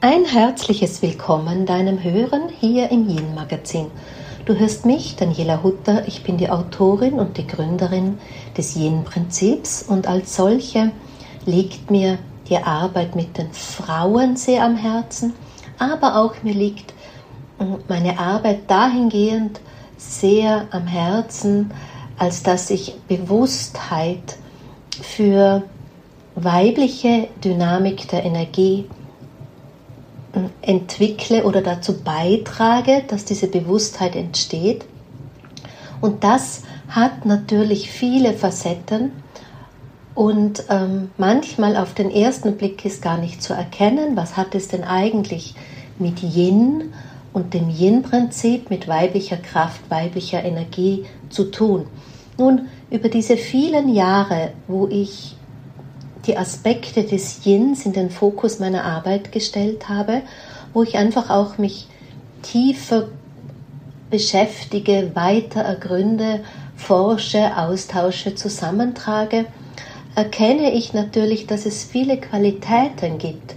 [0.00, 3.90] Ein herzliches Willkommen deinem Hören hier im Yin Magazin.
[4.44, 8.16] Du hörst mich, Daniela Hutter, ich bin die Autorin und die Gründerin
[8.56, 10.92] des Yin Prinzips und als solche
[11.46, 12.18] liegt mir
[12.48, 15.32] die Arbeit mit den Frauen sehr am Herzen,
[15.80, 16.94] aber auch mir liegt
[17.88, 19.58] meine Arbeit dahingehend
[19.96, 21.72] sehr am Herzen,
[22.18, 24.36] als dass ich Bewusstheit
[25.02, 25.64] für
[26.36, 28.88] weibliche Dynamik der Energie
[30.62, 34.84] entwickle oder dazu beitrage, dass diese Bewusstheit entsteht.
[36.00, 39.12] Und das hat natürlich viele Facetten
[40.18, 44.66] und ähm, manchmal auf den ersten Blick ist gar nicht zu erkennen, was hat es
[44.66, 45.54] denn eigentlich
[46.00, 46.92] mit Yin
[47.32, 51.86] und dem Yin-Prinzip, mit weiblicher Kraft, weiblicher Energie zu tun.
[52.36, 55.36] Nun, über diese vielen Jahre, wo ich
[56.26, 60.22] die Aspekte des Yins in den Fokus meiner Arbeit gestellt habe,
[60.72, 61.86] wo ich einfach auch mich
[62.42, 63.08] tiefer
[64.10, 66.40] beschäftige, weiter ergründe,
[66.76, 69.46] forsche, austausche, zusammentrage,
[70.14, 73.54] erkenne ich natürlich, dass es viele Qualitäten gibt,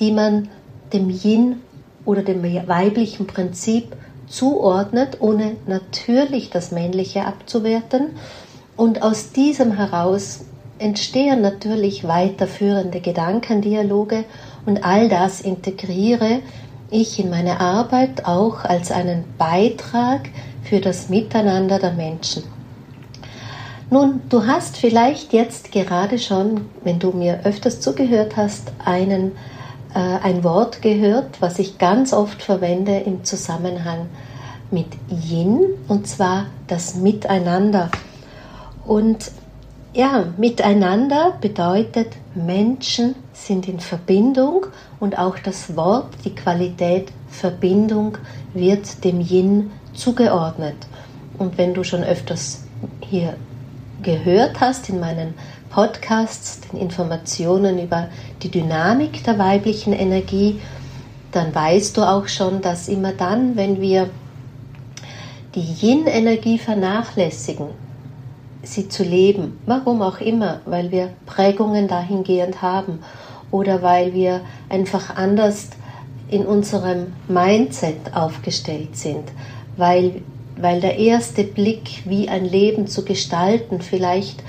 [0.00, 0.48] die man
[0.92, 1.62] dem Yin
[2.04, 8.08] oder dem weiblichen Prinzip zuordnet, ohne natürlich das Männliche abzuwerten.
[8.76, 10.44] Und aus diesem heraus
[10.84, 14.24] entstehen natürlich weiterführende Gedankendialoge
[14.66, 16.40] und all das integriere
[16.90, 20.28] ich in meine Arbeit auch als einen Beitrag
[20.62, 22.44] für das Miteinander der Menschen.
[23.88, 29.32] Nun, du hast vielleicht jetzt gerade schon, wenn du mir öfters zugehört hast, einen,
[29.94, 34.06] äh, ein Wort gehört, was ich ganz oft verwende im Zusammenhang
[34.70, 37.90] mit Yin, und zwar das Miteinander.
[38.86, 39.30] Und
[39.94, 44.66] ja, miteinander bedeutet, Menschen sind in Verbindung
[45.00, 48.18] und auch das Wort, die Qualität Verbindung
[48.52, 50.76] wird dem Yin zugeordnet.
[51.38, 52.64] Und wenn du schon öfters
[53.00, 53.36] hier
[54.02, 55.34] gehört hast in meinen
[55.70, 58.08] Podcasts, den Informationen über
[58.42, 60.60] die Dynamik der weiblichen Energie,
[61.32, 64.10] dann weißt du auch schon, dass immer dann, wenn wir
[65.54, 67.68] die Yin-Energie vernachlässigen,
[68.66, 69.58] sie zu leben.
[69.66, 73.00] Warum auch immer, weil wir Prägungen dahingehend haben
[73.50, 75.68] oder weil wir einfach anders
[76.30, 79.24] in unserem Mindset aufgestellt sind,
[79.76, 80.22] weil,
[80.56, 84.42] weil der erste Blick, wie ein Leben zu gestalten, vielleicht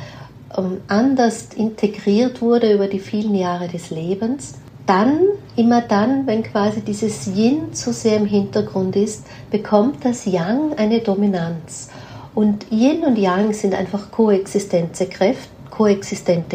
[0.57, 4.55] ähm, anders integriert wurde über die vielen Jahre des Lebens.
[4.85, 5.19] Dann,
[5.55, 10.99] immer dann, wenn quasi dieses Yin zu sehr im Hintergrund ist, bekommt das Yang eine
[10.99, 11.89] Dominanz.
[12.35, 15.07] Und Yin und Yang sind einfach koexistente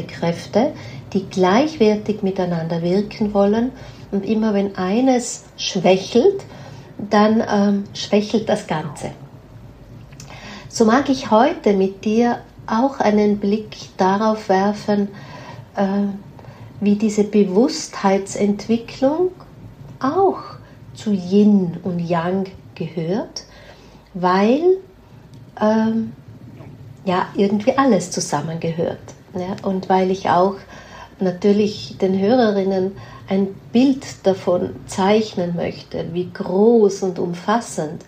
[0.03, 0.73] Kräfte,
[1.13, 3.73] die gleichwertig miteinander wirken wollen.
[4.13, 6.45] Und immer wenn eines schwächelt,
[6.99, 9.13] dann ähm, schwächelt das Ganze.
[10.69, 15.09] So mag ich heute mit dir auch einen Blick darauf werfen,
[15.77, 16.09] äh,
[16.81, 19.31] wie diese Bewusstheitsentwicklung
[19.99, 20.41] auch
[20.95, 23.45] zu Yin und Yang gehört,
[24.15, 24.79] weil
[25.61, 26.13] ähm,
[27.05, 28.99] ja irgendwie alles zusammengehört.
[29.35, 29.57] Ja?
[29.63, 30.57] Und weil ich auch
[31.21, 32.93] natürlich den Hörerinnen
[33.29, 38.05] ein Bild davon zeichnen möchte, wie groß und umfassend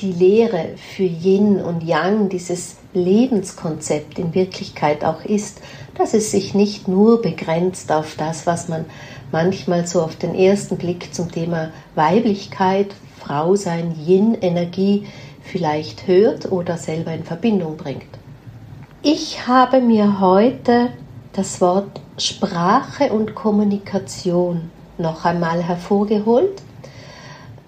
[0.00, 5.60] die Lehre für Yin und Yang, dieses Lebenskonzept in Wirklichkeit auch ist,
[5.96, 8.84] dass es sich nicht nur begrenzt auf das, was man
[9.30, 15.06] manchmal so auf den ersten Blick zum Thema Weiblichkeit, Frau sein, Yin, Energie
[15.44, 18.08] vielleicht hört oder selber in Verbindung bringt.
[19.02, 20.88] Ich habe mir heute
[21.34, 26.62] das Wort Sprache und Kommunikation noch einmal hervorgeholt.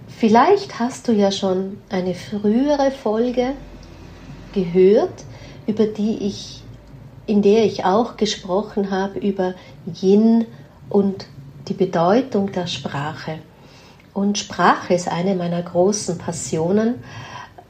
[0.09, 3.53] Vielleicht hast du ja schon eine frühere Folge
[4.53, 5.25] gehört,
[5.67, 6.63] über die ich,
[7.27, 9.55] in der ich auch gesprochen habe über
[10.01, 10.47] Yin
[10.89, 11.27] und
[11.69, 13.41] die Bedeutung der Sprache.
[14.15, 16.95] Und Sprache ist eine meiner großen Passionen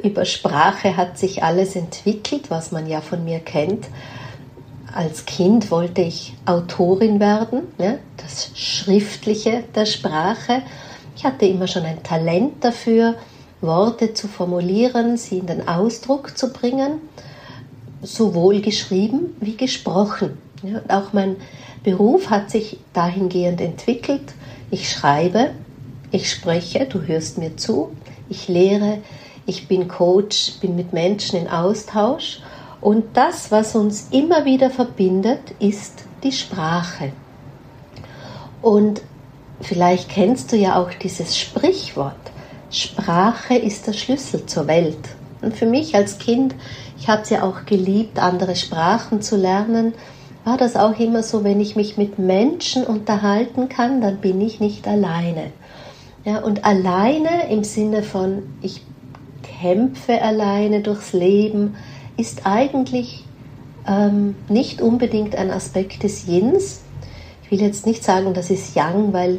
[0.03, 3.87] über Sprache hat sich alles entwickelt, was man ja von mir kennt.
[4.93, 7.99] Als Kind wollte ich Autorin werden, ne?
[8.17, 10.63] das Schriftliche der Sprache.
[11.17, 13.15] Ich hatte immer schon ein Talent dafür,
[13.61, 17.01] Worte zu formulieren, sie in den Ausdruck zu bringen,
[18.03, 20.39] sowohl geschrieben wie gesprochen.
[20.63, 21.37] Ja, und auch mein
[21.83, 24.35] Beruf hat sich dahingehend entwickelt.
[24.71, 25.51] Ich schreibe,
[26.11, 27.93] ich spreche, du hörst mir zu,
[28.29, 28.99] ich lehre,
[29.47, 32.41] ich bin Coach, bin mit Menschen in Austausch
[32.81, 37.13] und das, was uns immer wieder verbindet, ist die Sprache.
[38.61, 39.03] Und
[39.61, 42.15] vielleicht kennst du ja auch dieses Sprichwort.
[42.71, 44.99] Sprache ist der Schlüssel zur Welt.
[45.41, 46.55] Und für mich als Kind,
[46.99, 49.95] ich habe es ja auch geliebt, andere Sprachen zu lernen,
[50.45, 54.61] war das auch immer so, wenn ich mich mit Menschen unterhalten kann, dann bin ich
[54.61, 55.53] nicht alleine.
[56.25, 58.83] Ja, und alleine im Sinne von, ich
[59.61, 61.77] kämpfe alleine durchs Leben,
[62.17, 63.25] ist eigentlich
[63.87, 66.83] ähm, nicht unbedingt ein Aspekt des Yins.
[67.45, 69.39] Ich will jetzt nicht sagen, das ist Yang, weil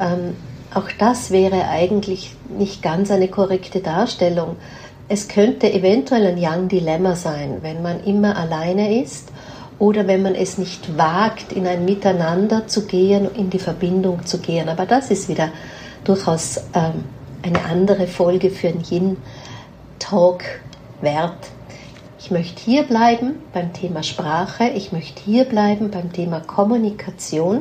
[0.00, 0.34] ähm,
[0.74, 4.56] auch das wäre eigentlich nicht ganz eine korrekte Darstellung.
[5.08, 9.30] Es könnte eventuell ein Yang-Dilemma sein, wenn man immer alleine ist
[9.78, 14.38] oder wenn man es nicht wagt, in ein Miteinander zu gehen, in die Verbindung zu
[14.38, 14.68] gehen.
[14.68, 15.50] Aber das ist wieder
[16.04, 17.04] durchaus ähm,
[17.44, 20.44] eine andere Folge für einen Yin-Talk
[21.02, 21.50] wert.
[22.18, 27.60] Ich möchte hier bleiben beim Thema Sprache, ich möchte hier bleiben beim Thema Kommunikation.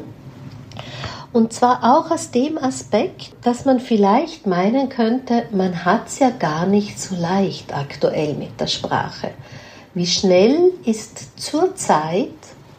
[1.34, 6.30] Und zwar auch aus dem Aspekt, dass man vielleicht meinen könnte, man hat es ja
[6.30, 9.32] gar nicht so leicht aktuell mit der Sprache.
[9.94, 12.30] Wie schnell ist zurzeit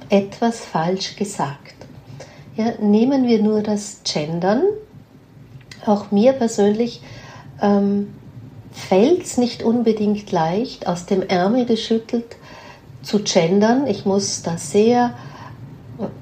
[0.08, 1.74] etwas falsch gesagt?
[2.56, 4.62] Ja, nehmen wir nur das Gendern.
[5.86, 7.00] Auch mir persönlich
[7.60, 8.08] ähm,
[8.72, 12.36] fällt es nicht unbedingt leicht, aus dem Ärmel geschüttelt
[13.02, 13.86] zu gendern.
[13.86, 15.14] Ich muss da sehr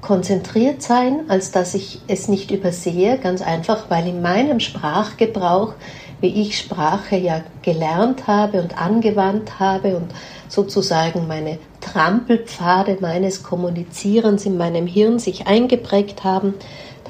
[0.01, 5.73] konzentriert sein, als dass ich es nicht übersehe, ganz einfach, weil in meinem Sprachgebrauch,
[6.21, 10.11] wie ich Sprache ja gelernt habe und angewandt habe und
[10.47, 16.53] sozusagen meine Trampelpfade meines Kommunizierens in meinem Hirn sich eingeprägt haben,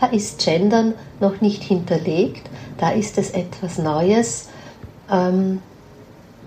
[0.04, 4.50] da ist Gendern noch nicht hinterlegt, da ist es etwas Neues.
[5.10, 5.62] Ähm,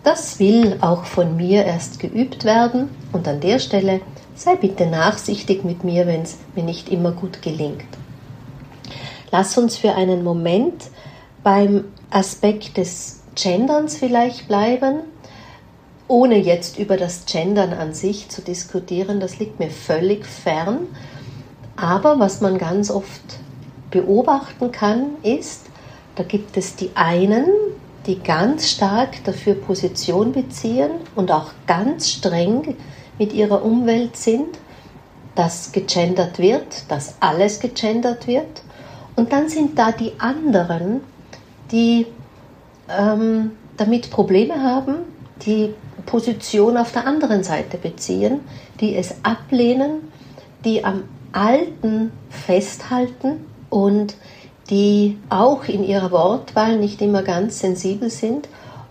[0.05, 4.01] das will auch von mir erst geübt werden und an der Stelle
[4.35, 7.87] sei bitte nachsichtig mit mir, wenn es mir nicht immer gut gelingt.
[9.31, 10.85] Lass uns für einen Moment
[11.43, 15.01] beim Aspekt des Genderns vielleicht bleiben
[16.09, 20.87] ohne jetzt über das Gendern an sich zu diskutieren, das liegt mir völlig fern.
[21.75, 23.41] Aber was man ganz oft
[24.01, 25.67] beobachten kann, ist,
[26.17, 27.47] da gibt es die einen,
[28.07, 32.77] die ganz stark dafür Position beziehen und auch ganz streng
[33.19, 34.59] mit ihrer Umwelt sind,
[35.35, 38.63] dass gegendert wird, dass alles gegendert wird.
[39.17, 41.01] Und dann sind da die anderen,
[41.73, 42.07] die
[42.89, 44.97] ähm, damit Probleme haben,
[45.45, 48.41] die Position auf der anderen Seite beziehen,
[48.81, 50.13] die es ablehnen,
[50.65, 54.15] die am Alten festhalten und
[54.71, 58.49] die auch in ihrer Wortwahl nicht immer ganz sensibel sind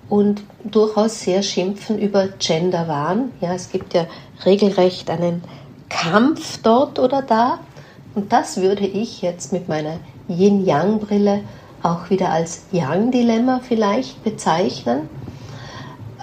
[0.10, 3.31] und durchaus sehr schimpfen über Genderwahn.
[3.42, 4.06] Ja, es gibt ja
[4.45, 5.44] regelrecht einen
[5.89, 7.60] Kampf dort oder da.
[8.13, 10.00] Und das würde ich jetzt mit meiner
[10.30, 11.42] Yin-Yang-Brille
[11.83, 15.10] auch wieder als Yang-Dilemma vielleicht bezeichnen.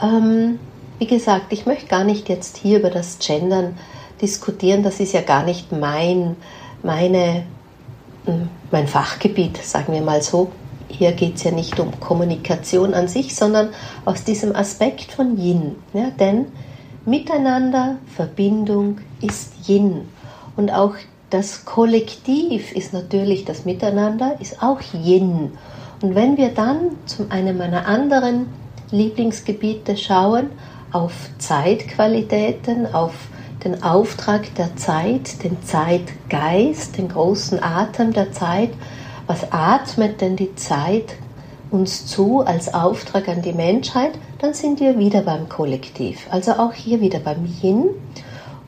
[0.02, 0.58] Ähm,
[0.98, 3.76] wie gesagt, ich möchte gar nicht jetzt hier über das Gendern
[4.20, 4.82] diskutieren.
[4.82, 6.36] Das ist ja gar nicht mein,
[6.82, 7.44] meine,
[8.70, 10.52] mein Fachgebiet, sagen wir mal so.
[10.88, 13.70] Hier geht es ja nicht um Kommunikation an sich, sondern
[14.04, 15.76] aus diesem Aspekt von Yin.
[15.94, 16.46] Ja, denn
[17.04, 20.02] Miteinander, Verbindung ist Yin.
[20.54, 20.94] Und auch
[21.30, 25.52] das Kollektiv ist natürlich das Miteinander, ist auch Yin.
[26.00, 28.46] Und wenn wir dann zu einem meiner anderen
[28.90, 30.50] Lieblingsgebiete schauen,
[30.92, 33.14] auf Zeitqualitäten, auf
[33.64, 38.70] den Auftrag der Zeit, den Zeitgeist, den großen Atem der Zeit.
[39.26, 41.14] Was atmet denn die Zeit
[41.70, 44.12] uns zu als Auftrag an die Menschheit?
[44.40, 47.90] Dann sind wir wieder beim Kollektiv, also auch hier wieder beim Yin.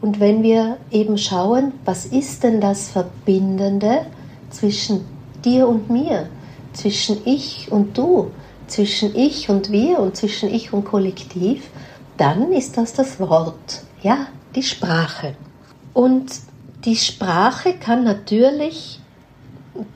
[0.01, 4.07] Und wenn wir eben schauen, was ist denn das Verbindende
[4.51, 5.05] zwischen
[5.45, 6.29] dir und mir,
[6.73, 8.31] zwischen ich und du,
[8.67, 11.71] zwischen ich und wir und zwischen ich und Kollektiv,
[12.17, 15.35] dann ist das das Wort, ja, die Sprache.
[15.93, 16.33] Und
[16.85, 19.01] die Sprache kann natürlich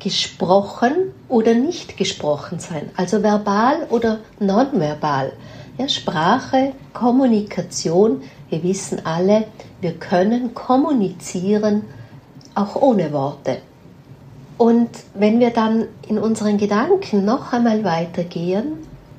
[0.00, 5.32] gesprochen oder nicht gesprochen sein, also verbal oder nonverbal.
[5.76, 9.44] Ja, Sprache, Kommunikation, wir wissen alle,
[9.80, 11.82] wir können kommunizieren
[12.54, 13.58] auch ohne Worte.
[14.56, 18.72] Und wenn wir dann in unseren Gedanken noch einmal weitergehen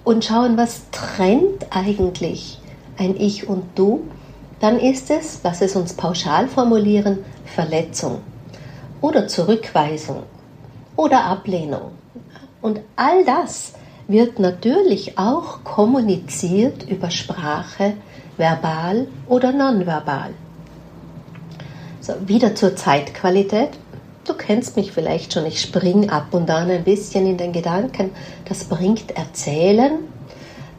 [0.03, 2.59] und schauen, was trennt eigentlich
[2.97, 4.01] ein Ich und Du,
[4.59, 8.19] dann ist es, lass es uns pauschal formulieren, Verletzung
[9.01, 10.23] oder Zurückweisung
[10.95, 11.91] oder Ablehnung.
[12.61, 13.73] Und all das
[14.07, 17.93] wird natürlich auch kommuniziert über Sprache,
[18.37, 20.31] verbal oder nonverbal.
[22.01, 23.69] So, wieder zur Zeitqualität.
[24.25, 28.11] Du kennst mich vielleicht schon, ich spring ab und an ein bisschen in den Gedanken.
[28.45, 29.99] Das bringt Erzählen,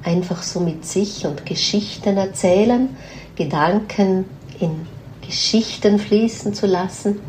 [0.03, 2.97] einfach so mit sich und Geschichten erzählen,
[3.41, 4.27] Gedanken
[4.59, 4.87] in
[5.27, 7.21] Geschichten fließen zu lassen.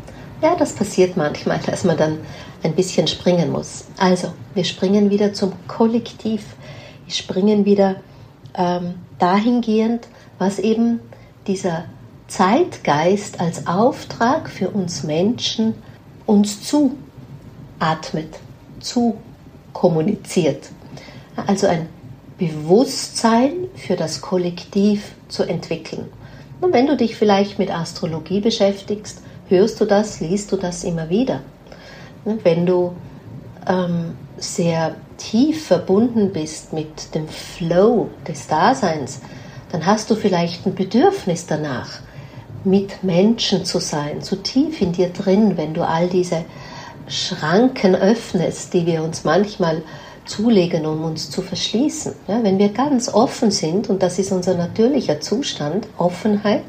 [0.42, 2.18] Ja, das passiert manchmal, dass man dann
[2.62, 3.86] ein bisschen springen muss.
[3.96, 6.44] Also, wir springen wieder zum Kollektiv.
[7.06, 7.96] Wir springen wieder
[8.54, 10.06] ähm, dahingehend,
[10.38, 11.00] was eben
[11.46, 11.86] dieser
[12.28, 15.74] Zeitgeist als Auftrag für uns Menschen
[16.26, 18.38] uns zuatmet,
[18.80, 19.16] zu
[19.72, 20.68] kommuniziert.
[21.46, 21.88] Also ein
[22.42, 26.08] Bewusstsein für das Kollektiv zu entwickeln.
[26.60, 31.08] Und wenn du dich vielleicht mit Astrologie beschäftigst, hörst du das, liest du das immer
[31.08, 31.42] wieder.
[32.24, 32.94] Wenn du
[33.68, 39.20] ähm, sehr tief verbunden bist mit dem Flow des Daseins,
[39.70, 42.00] dann hast du vielleicht ein Bedürfnis danach,
[42.64, 46.44] mit Menschen zu sein, so tief in dir drin, wenn du all diese
[47.06, 49.82] Schranken öffnest, die wir uns manchmal
[50.24, 52.14] zulegen, um uns zu verschließen.
[52.28, 56.64] Ja, wenn wir ganz offen sind, und das ist unser natürlicher Zustand, Offenheit,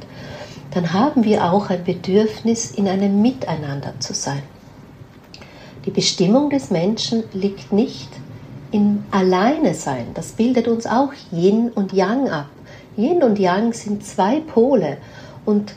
[0.71, 4.41] dann haben wir auch ein Bedürfnis, in einem Miteinander zu sein.
[5.85, 8.09] Die Bestimmung des Menschen liegt nicht
[8.71, 10.07] im Alleine sein.
[10.13, 12.49] Das bildet uns auch Yin und Yang ab.
[12.97, 14.97] Yin und Yang sind zwei Pole
[15.45, 15.73] und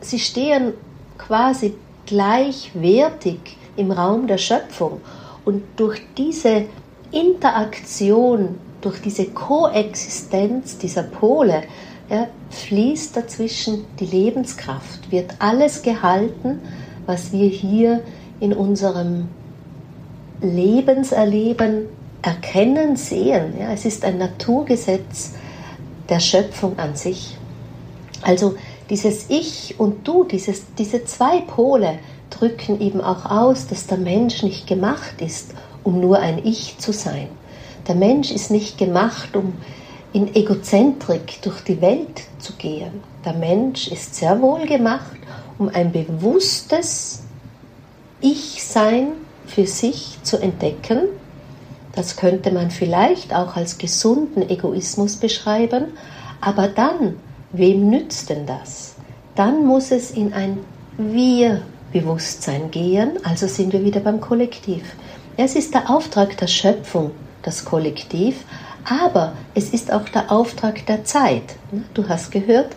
[0.00, 0.72] sie stehen
[1.18, 1.74] quasi
[2.06, 3.38] gleichwertig
[3.76, 5.00] im Raum der Schöpfung.
[5.44, 6.64] Und durch diese
[7.20, 11.62] Interaktion, durch diese Koexistenz dieser Pole,
[12.08, 16.60] ja, fließt dazwischen die Lebenskraft, wird alles gehalten,
[17.06, 18.02] was wir hier
[18.38, 19.28] in unserem
[20.40, 21.86] Lebenserleben
[22.22, 23.54] erkennen, sehen.
[23.58, 25.32] Ja, es ist ein Naturgesetz
[26.08, 27.36] der Schöpfung an sich.
[28.22, 28.56] Also
[28.90, 31.98] dieses Ich und Du, dieses, diese zwei Pole
[32.30, 35.54] drücken eben auch aus, dass der Mensch nicht gemacht ist,
[35.86, 37.28] um nur ein Ich zu sein.
[37.88, 39.54] Der Mensch ist nicht gemacht, um
[40.12, 43.00] in Egozentrik durch die Welt zu gehen.
[43.24, 45.16] Der Mensch ist sehr wohl gemacht,
[45.58, 47.22] um ein bewusstes
[48.20, 49.12] Ich-Sein
[49.46, 51.02] für sich zu entdecken.
[51.94, 55.92] Das könnte man vielleicht auch als gesunden Egoismus beschreiben,
[56.40, 57.16] aber dann
[57.52, 58.96] Wem nützt denn das?
[59.34, 60.58] Dann muss es in ein
[60.98, 64.82] Wir-Bewusstsein gehen, also sind wir wieder beim Kollektiv.
[65.38, 67.10] Es ist der Auftrag der Schöpfung,
[67.42, 68.44] das Kollektiv,
[68.88, 71.56] aber es ist auch der Auftrag der Zeit.
[71.92, 72.74] Du hast gehört,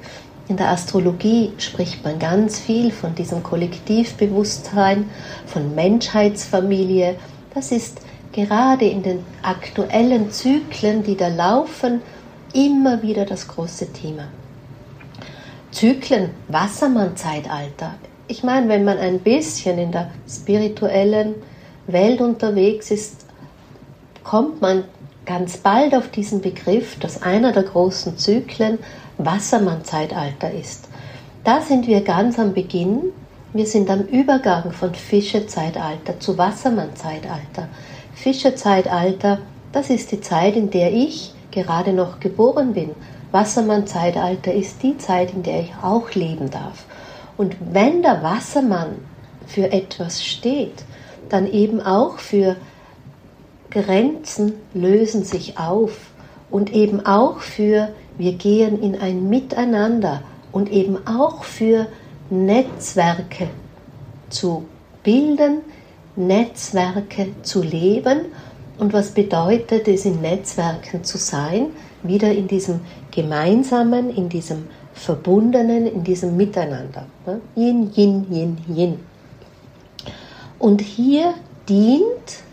[0.50, 5.10] in der Astrologie spricht man ganz viel von diesem Kollektivbewusstsein,
[5.46, 7.16] von Menschheitsfamilie.
[7.54, 8.02] Das ist
[8.34, 12.02] gerade in den aktuellen Zyklen, die da laufen,
[12.54, 14.24] immer wieder das große Thema.
[15.72, 17.96] Zyklen, Wassermann-Zeitalter.
[18.28, 21.36] Ich meine, wenn man ein bisschen in der spirituellen
[21.92, 23.26] Welt unterwegs ist,
[24.24, 24.84] kommt man
[25.26, 28.80] ganz bald auf diesen Begriff, dass einer der großen Zyklen
[29.18, 30.88] Wassermann-Zeitalter ist.
[31.44, 33.12] Da sind wir ganz am Beginn.
[33.54, 37.68] Wir sind am Übergang von Fischezeitalter zu Wassermann-Zeitalter.
[38.14, 39.40] Fischezeitalter,
[39.72, 42.92] das ist die Zeit, in der ich gerade noch geboren bin.
[43.32, 46.86] Wassermann-Zeitalter ist die Zeit, in der ich auch leben darf.
[47.38, 48.96] Und wenn der Wassermann
[49.48, 50.84] für etwas steht,
[51.30, 52.56] dann eben auch für
[53.72, 56.12] Grenzen lösen sich auf
[56.50, 61.88] und eben auch für wir gehen in ein Miteinander und eben auch für
[62.30, 63.48] Netzwerke
[64.30, 64.66] zu
[65.04, 65.62] bilden,
[66.16, 68.26] Netzwerke zu leben.
[68.78, 71.68] Und was bedeutet es, in Netzwerken zu sein?
[72.04, 72.82] Wieder in diesem
[73.12, 77.06] Gemeinsamen, in diesem Verbundenen, in diesem Miteinander.
[77.26, 77.42] Ne?
[77.56, 79.00] Yin, Yin, Yin, Yin.
[80.60, 81.34] Und hier
[81.68, 82.44] dient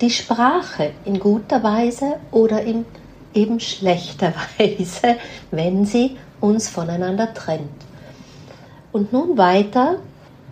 [0.00, 2.84] die Sprache in guter Weise oder in
[3.34, 5.16] eben schlechter Weise,
[5.50, 7.70] wenn sie uns voneinander trennt.
[8.92, 9.96] Und nun weiter.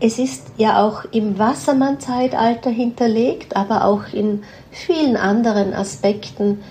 [0.00, 6.62] Es ist ja auch im Wassermann-Zeitalter hinterlegt, aber auch in vielen anderen Aspekten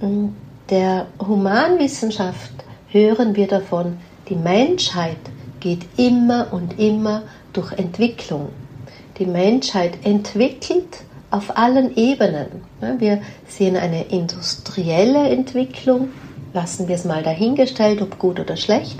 [0.00, 0.34] hm,
[0.70, 2.52] der Humanwissenschaft
[2.88, 5.18] hören wir davon, die Menschheit
[5.60, 7.22] geht immer und immer
[7.52, 8.48] durch Entwicklung.
[9.20, 12.46] Die Menschheit entwickelt auf allen Ebenen.
[12.98, 16.08] Wir sehen eine industrielle Entwicklung,
[16.54, 18.98] lassen wir es mal dahingestellt, ob gut oder schlecht.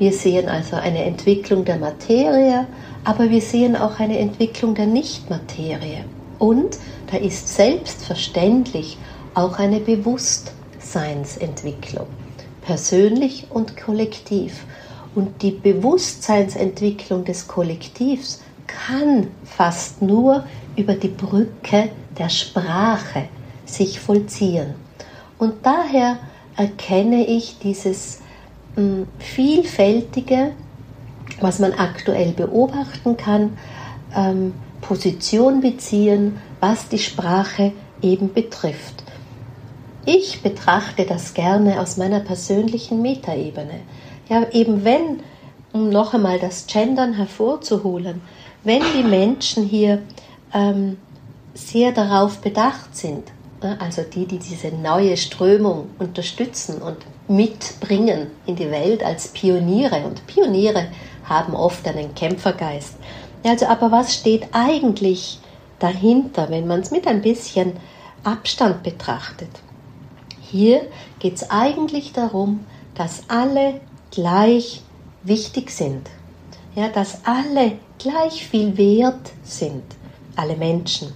[0.00, 2.66] Wir sehen also eine Entwicklung der Materie,
[3.04, 6.02] aber wir sehen auch eine Entwicklung der Nichtmaterie.
[6.40, 6.78] Und
[7.12, 8.98] da ist selbstverständlich
[9.34, 12.08] auch eine Bewusstseinsentwicklung,
[12.62, 14.64] persönlich und kollektiv.
[15.14, 18.40] Und die Bewusstseinsentwicklung des Kollektivs
[18.86, 20.44] kann fast nur
[20.76, 23.28] über die Brücke der Sprache
[23.64, 24.74] sich vollziehen.
[25.38, 26.18] Und daher
[26.56, 28.20] erkenne ich dieses
[28.74, 30.52] hm, vielfältige,
[31.40, 33.56] was man aktuell beobachten kann,
[34.14, 37.72] ähm, Position beziehen, was die Sprache
[38.02, 39.04] eben betrifft.
[40.06, 43.80] Ich betrachte das gerne aus meiner persönlichen Metaebene.
[44.28, 45.20] Ja, eben wenn,
[45.72, 48.22] um noch einmal das Gendern hervorzuholen,
[48.64, 50.02] wenn die Menschen hier
[50.52, 50.98] ähm,
[51.54, 53.24] sehr darauf bedacht sind,
[53.62, 56.98] ne, also die, die diese neue Strömung unterstützen und
[57.28, 60.88] mitbringen in die Welt als Pioniere, und Pioniere
[61.24, 62.96] haben oft einen Kämpfergeist.
[63.44, 65.38] Also, aber was steht eigentlich
[65.78, 67.72] dahinter, wenn man es mit ein bisschen
[68.24, 69.48] Abstand betrachtet?
[70.40, 70.82] Hier
[71.20, 74.82] geht es eigentlich darum, dass alle gleich
[75.22, 76.10] wichtig sind.
[76.74, 79.84] Ja, dass alle gleich viel wert sind,
[80.34, 81.12] alle Menschen.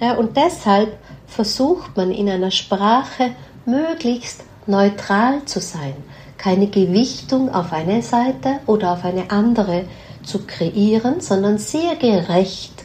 [0.00, 3.32] Ja, und deshalb versucht man in einer Sprache
[3.66, 5.94] möglichst neutral zu sein,
[6.38, 9.84] keine Gewichtung auf eine Seite oder auf eine andere
[10.22, 12.84] zu kreieren, sondern sehr gerecht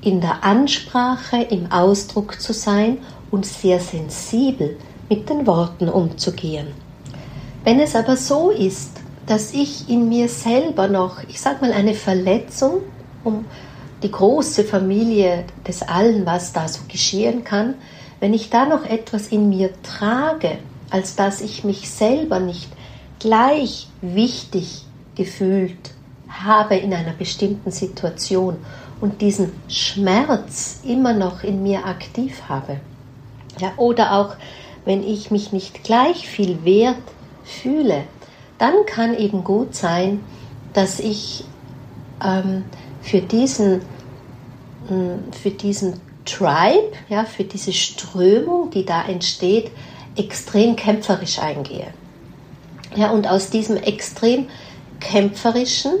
[0.00, 2.98] in der Ansprache, im Ausdruck zu sein
[3.30, 4.76] und sehr sensibel
[5.08, 6.68] mit den Worten umzugehen.
[7.64, 8.97] Wenn es aber so ist,
[9.28, 12.80] dass ich in mir selber noch, ich sag mal, eine Verletzung,
[13.24, 13.44] um
[14.02, 17.74] die große Familie des Allen, was da so geschehen kann,
[18.20, 20.58] wenn ich da noch etwas in mir trage,
[20.90, 22.70] als dass ich mich selber nicht
[23.18, 25.90] gleich wichtig gefühlt
[26.28, 28.56] habe in einer bestimmten Situation
[29.00, 32.80] und diesen Schmerz immer noch in mir aktiv habe.
[33.60, 34.36] Ja, oder auch
[34.84, 36.96] wenn ich mich nicht gleich viel wert
[37.44, 38.04] fühle,
[38.58, 40.20] dann kann eben gut sein,
[40.72, 41.44] dass ich
[42.24, 42.64] ähm,
[43.02, 43.82] für diesen,
[44.88, 49.70] mm, für diesen Tribe, ja, für diese Strömung, die da entsteht,
[50.16, 51.88] extrem kämpferisch eingehe.
[52.96, 54.48] Ja, und aus diesem extrem
[55.00, 55.92] kämpferischen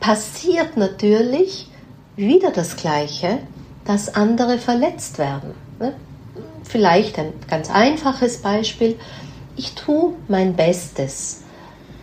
[0.00, 1.68] passiert natürlich
[2.16, 3.38] wieder das Gleiche,
[3.84, 5.54] dass andere verletzt werden.
[5.78, 5.94] Ne?
[6.64, 8.98] Vielleicht ein ganz einfaches Beispiel.
[9.58, 11.42] Ich tue mein Bestes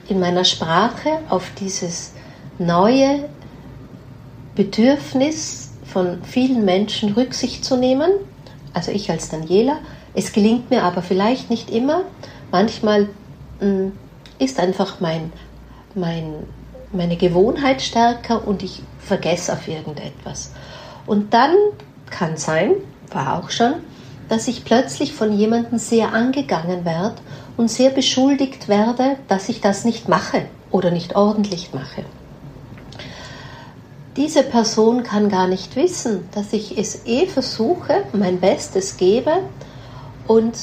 [0.10, 2.12] in meiner Sprache auf dieses
[2.60, 3.30] neue
[4.56, 8.12] Bedürfnis von vielen Menschen Rücksicht zu nehmen.
[8.74, 9.78] Also ich als Daniela.
[10.14, 12.02] Es gelingt mir aber vielleicht nicht immer.
[12.52, 13.08] Manchmal
[13.62, 13.92] mh, mm,
[14.38, 15.32] ist einfach mein,
[15.94, 16.34] mein,
[16.92, 20.52] meine Gewohnheit stärker und ich vergesse auf irgendetwas.
[21.06, 21.56] Und dann
[22.10, 22.72] kann sein,
[23.14, 23.76] war auch schon,
[24.28, 27.22] dass ich plötzlich von jemandem sehr angegangen werde
[27.58, 32.04] und sehr beschuldigt werde, dass ich das nicht mache oder nicht ordentlich mache.
[34.18, 39.32] Diese Person kann gar nicht wissen, dass ich es eh versuche, mein Bestes gebe
[40.28, 40.54] und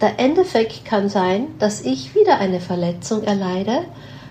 [0.00, 3.86] der Endeffekt kann sein, dass ich wieder eine Verletzung erleide,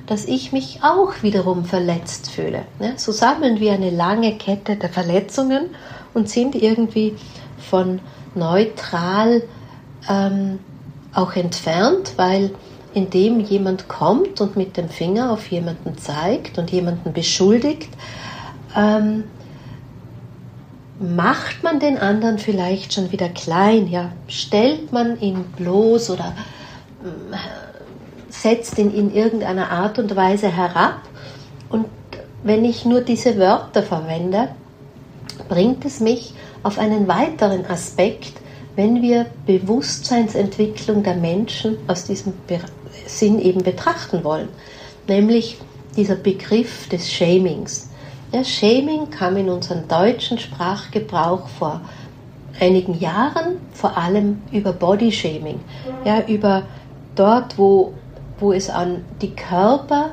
[0.06, 2.66] dass ich mich auch wiederum verletzt fühle.
[2.98, 5.72] So sammeln wir eine lange Kette der Verletzungen
[6.14, 7.16] und sind irgendwie
[7.58, 8.00] von
[8.36, 9.42] neutral
[10.08, 10.60] ähm,
[11.16, 12.52] auch entfernt, weil
[12.94, 17.90] indem jemand kommt und mit dem Finger auf jemanden zeigt und jemanden beschuldigt,
[18.76, 19.26] ähm,
[21.00, 26.34] macht man den anderen vielleicht schon wieder klein, ja, stellt man ihn bloß oder
[27.04, 27.36] äh,
[28.30, 31.02] setzt ihn in irgendeiner Art und Weise herab.
[31.70, 31.88] Und
[32.44, 34.50] wenn ich nur diese Wörter verwende,
[35.50, 38.40] bringt es mich auf einen weiteren Aspekt,
[38.76, 42.34] wenn wir Bewusstseinsentwicklung der Menschen aus diesem
[43.06, 44.50] Sinn eben betrachten wollen,
[45.08, 45.58] nämlich
[45.96, 47.90] dieser Begriff des Shamings.
[48.34, 51.82] Ja, Shaming kam in unseren deutschen Sprachgebrauch vor
[52.60, 55.60] einigen Jahren vor allem über Bodyshaming,
[56.04, 56.64] ja, über
[57.16, 57.94] dort, wo,
[58.40, 60.12] wo es an die Körper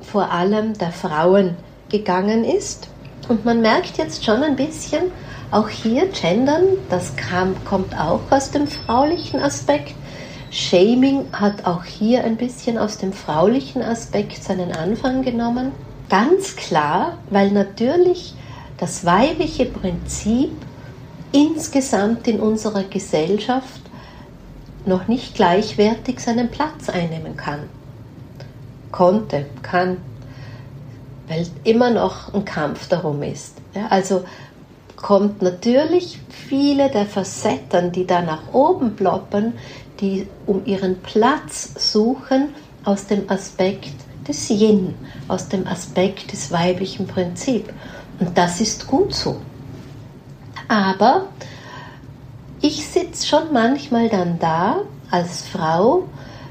[0.00, 1.56] vor allem der Frauen
[1.88, 2.88] gegangen ist.
[3.28, 5.10] Und man merkt jetzt schon ein bisschen,
[5.50, 9.94] auch hier Gendern, das kam, kommt auch aus dem fraulichen Aspekt.
[10.50, 15.72] Shaming hat auch hier ein bisschen aus dem fraulichen Aspekt seinen Anfang genommen.
[16.08, 18.34] Ganz klar, weil natürlich
[18.78, 20.52] das weibliche Prinzip
[21.32, 23.82] insgesamt in unserer Gesellschaft
[24.86, 27.60] noch nicht gleichwertig seinen Platz einnehmen kann.
[28.90, 29.98] Konnte, kann,
[31.28, 33.56] weil immer noch ein Kampf darum ist.
[33.74, 34.24] Ja, also
[35.02, 39.54] kommt natürlich viele der Facetten, die da nach oben ploppen,
[40.00, 42.48] die um ihren Platz suchen,
[42.84, 43.94] aus dem Aspekt
[44.26, 44.94] des Yin,
[45.28, 47.72] aus dem Aspekt des weiblichen Prinzips.
[48.18, 49.40] Und das ist gut so.
[50.68, 51.28] Aber
[52.60, 56.04] ich sitze schon manchmal dann da als Frau,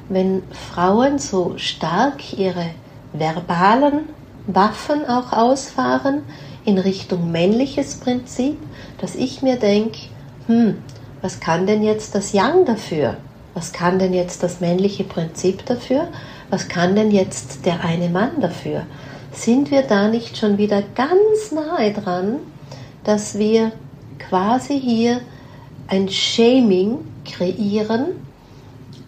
[0.09, 2.69] wenn Frauen so stark ihre
[3.13, 4.09] verbalen
[4.47, 6.23] Waffen auch ausfahren
[6.67, 8.57] in Richtung männliches Prinzip,
[8.99, 9.97] dass ich mir denke,
[10.47, 10.75] hm,
[11.21, 13.15] was kann denn jetzt das Yang dafür?
[13.53, 16.09] Was kann denn jetzt das männliche Prinzip dafür?
[16.49, 18.85] Was kann denn jetzt der eine Mann dafür?
[19.31, 22.39] Sind wir da nicht schon wieder ganz nahe dran,
[23.05, 23.71] dass wir
[24.19, 25.21] quasi hier
[25.87, 28.07] ein Shaming kreieren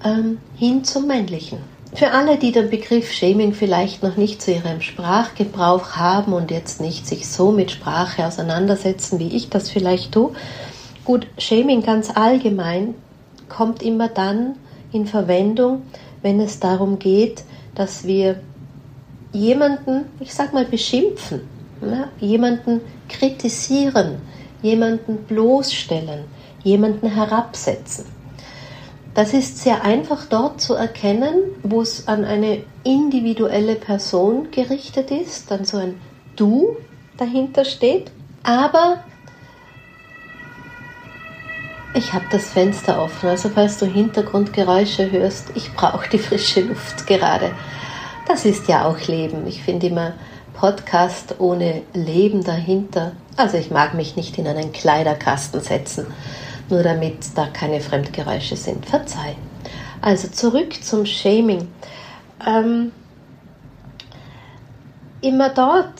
[0.05, 1.57] ähm, hin zum Männlichen?
[1.93, 6.81] Für alle, die den Begriff Shaming vielleicht noch nicht zu ihrem Sprachgebrauch haben und jetzt
[6.81, 10.31] nicht sich so mit Sprache auseinandersetzen, wie ich das vielleicht tue,
[11.03, 12.93] gut, Shaming ganz allgemein
[13.49, 14.55] kommt immer dann
[14.91, 15.81] in Verwendung,
[16.21, 18.39] wenn es darum geht, dass wir
[19.31, 21.41] jemanden, ich sag mal, beschimpfen,
[21.81, 22.09] ne?
[22.19, 24.17] jemanden kritisieren,
[24.61, 26.25] jemanden bloßstellen,
[26.63, 28.05] jemanden herabsetzen.
[29.13, 35.51] Das ist sehr einfach dort zu erkennen, wo es an eine individuelle Person gerichtet ist,
[35.51, 35.99] dann so ein
[36.35, 36.77] Du
[37.17, 38.11] dahinter steht.
[38.43, 39.03] Aber
[41.93, 47.07] ich habe das Fenster offen, also falls du Hintergrundgeräusche hörst, ich brauche die frische Luft
[47.07, 47.51] gerade.
[48.27, 49.47] Das ist ja auch Leben.
[49.47, 50.13] Ich finde immer
[50.53, 53.13] Podcast ohne Leben dahinter.
[53.35, 56.05] Also ich mag mich nicht in einen Kleiderkasten setzen
[56.69, 58.85] nur damit da keine Fremdgeräusche sind.
[58.85, 59.35] Verzeih.
[60.01, 61.67] Also zurück zum Shaming.
[62.45, 62.91] Ähm,
[65.21, 65.93] immer dort,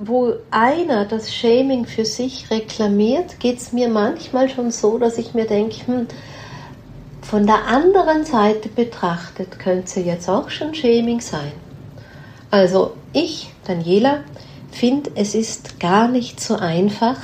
[0.00, 5.34] wo einer das Shaming für sich reklamiert, geht es mir manchmal schon so, dass ich
[5.34, 6.08] mir denke, hm,
[7.22, 11.52] von der anderen Seite betrachtet könnte jetzt auch schon Shaming sein.
[12.50, 14.24] Also ich, Daniela,
[14.70, 17.18] finde, es ist gar nicht so einfach,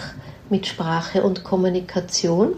[0.50, 2.54] mit Sprache und Kommunikation.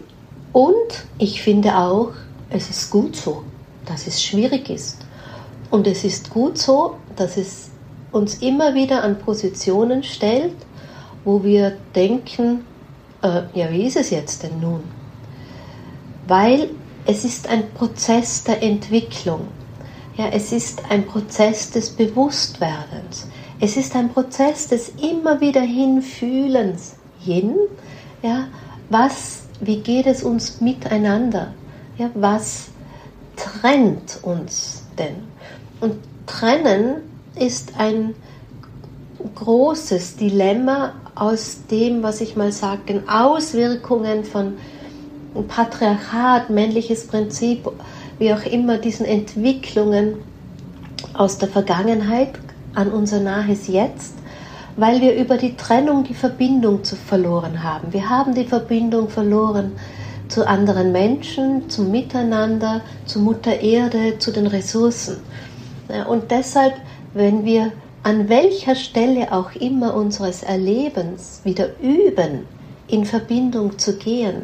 [0.51, 2.11] Und ich finde auch,
[2.49, 3.43] es ist gut so,
[3.85, 5.05] dass es schwierig ist.
[5.71, 7.69] Und es ist gut so, dass es
[8.11, 10.55] uns immer wieder an Positionen stellt,
[11.23, 12.65] wo wir denken,
[13.23, 14.83] äh, ja, wie ist es jetzt denn nun?
[16.27, 16.69] Weil
[17.05, 19.47] es ist ein Prozess der Entwicklung.
[20.15, 23.27] Ja, es ist ein Prozess des Bewusstwerdens.
[23.59, 27.55] Es ist ein Prozess des immer wieder Hinfühlens hin,
[28.23, 28.47] ja,
[28.89, 31.53] was, wie geht es uns miteinander?
[31.97, 32.69] Ja, was
[33.35, 35.15] trennt uns denn?
[35.81, 36.95] Und trennen
[37.35, 38.15] ist ein
[39.35, 44.53] großes Dilemma aus dem, was ich mal sage, Auswirkungen von
[45.47, 47.69] Patriarchat, männliches Prinzip,
[48.19, 50.15] wie auch immer, diesen Entwicklungen
[51.13, 52.39] aus der Vergangenheit
[52.73, 54.15] an unser nahes Jetzt
[54.75, 57.93] weil wir über die Trennung die Verbindung zu verloren haben.
[57.93, 59.73] Wir haben die Verbindung verloren
[60.27, 65.17] zu anderen Menschen, zum Miteinander, zu Mutter Erde, zu den Ressourcen.
[66.07, 66.73] Und deshalb,
[67.13, 72.45] wenn wir an welcher Stelle auch immer unseres Erlebens wieder üben,
[72.87, 74.43] in Verbindung zu gehen,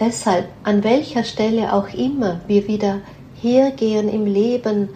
[0.00, 3.00] deshalb an welcher Stelle auch immer wir wieder
[3.40, 4.88] hergehen im Leben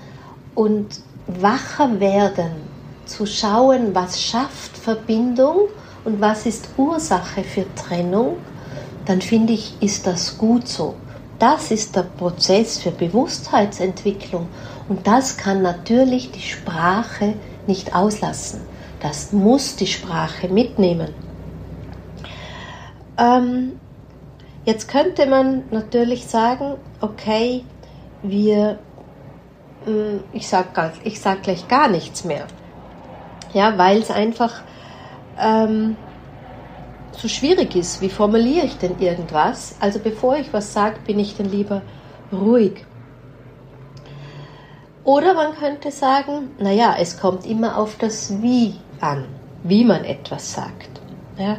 [0.55, 2.68] und wacher werden
[3.09, 5.69] zu schauen, was schafft Verbindung
[6.05, 8.37] und was ist Ursache für Trennung,
[9.05, 10.95] dann finde ich, ist das gut so.
[11.39, 14.49] Das ist der Prozess für Bewusstheitsentwicklung
[14.89, 17.35] und das kann natürlich die Sprache
[17.67, 18.61] nicht auslassen.
[19.01, 21.15] Das muss die Sprache mitnehmen.
[23.17, 23.79] Ähm,
[24.65, 27.65] jetzt könnte man natürlich sagen, okay,
[28.23, 28.79] wir,
[29.85, 32.47] hm, ich sage sag gleich gar nichts mehr
[33.53, 34.63] ja, weil es einfach
[35.39, 35.97] ähm,
[37.13, 38.01] so schwierig ist.
[38.01, 39.77] Wie formuliere ich denn irgendwas?
[39.81, 41.83] Also bevor ich was sage, bin ich dann lieber
[42.33, 42.85] ruhig.
[45.05, 49.25] Oder man könnte sagen, naja, es kommt immer auf das Wie an,
[49.63, 51.01] wie man etwas sagt.
[51.39, 51.57] Ja,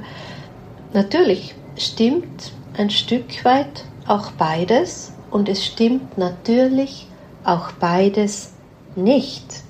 [0.94, 7.08] natürlich stimmt ein Stück weit auch beides und es stimmt natürlich
[7.44, 8.54] auch beides
[8.96, 9.64] nicht.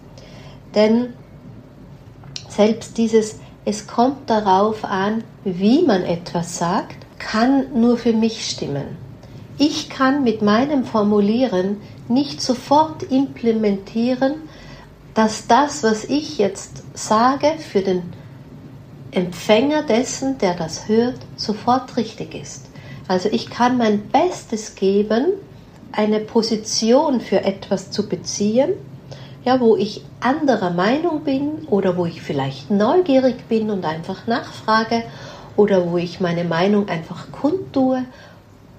[0.76, 1.14] Denn
[2.60, 8.98] selbst dieses, es kommt darauf an, wie man etwas sagt, kann nur für mich stimmen.
[9.58, 11.78] Ich kann mit meinem Formulieren
[12.10, 14.42] nicht sofort implementieren,
[15.14, 18.04] dass das, was ich jetzt sage, für den
[19.12, 22.66] Empfänger dessen, der das hört, sofort richtig ist.
[23.08, 25.28] Also ich kann mein Bestes geben,
[25.94, 28.74] eine Position für etwas zu beziehen,
[29.46, 35.04] ja, wo ich anderer Meinung bin oder wo ich vielleicht neugierig bin und einfach nachfrage
[35.56, 38.06] oder wo ich meine Meinung einfach kundtue,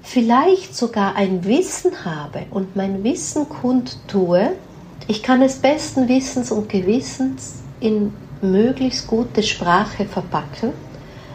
[0.03, 4.53] vielleicht sogar ein Wissen habe und mein Wissen kundtue,
[5.07, 10.73] ich kann es besten Wissens und Gewissens in möglichst gute Sprache verpacken,